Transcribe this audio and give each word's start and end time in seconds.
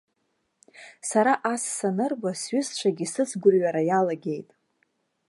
Сара 1.09 1.33
ас 1.53 1.63
санырба, 1.77 2.31
сҩызцәагьы 2.41 3.05
сыцгәырҩара 3.13 3.81
иалагеит. 3.85 4.49